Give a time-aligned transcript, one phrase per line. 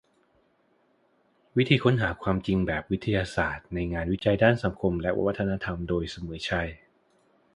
[1.57, 6.69] วิธีค้นหาความจริงแบบวิทยาศาสตร์ในงานวิจัยด้านสังคมและวัฒนธรรม โดย เสมอชัย